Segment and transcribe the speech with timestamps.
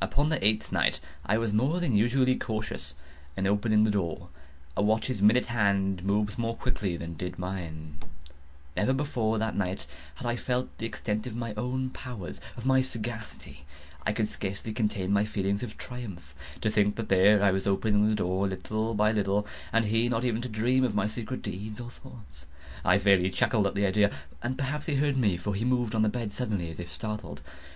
[0.00, 2.94] Upon the eighth night I was more than usually cautious
[3.36, 4.28] in opening the door.
[4.76, 7.98] A watch's minute hand moves more quickly than did mine.
[8.76, 13.64] Never before that night had I felt the extent of my own powers—of my sagacity.
[14.06, 16.32] I could scarcely contain my feelings of triumph.
[16.60, 20.24] To think that there I was, opening the door, little by little, and he not
[20.24, 22.46] even to dream of my secret deeds or thoughts.
[22.84, 24.12] I fairly chuckled at the idea;
[24.44, 27.40] and perhaps he heard me; for he moved on the bed suddenly, as if startled.